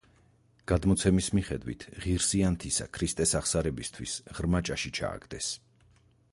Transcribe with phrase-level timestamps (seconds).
[0.69, 5.55] გადმოცემის მიხედვით, ღირსი ანთისა ქრისტეს აღსარებისთვის ღრმა ჭაში ჩააგდეს.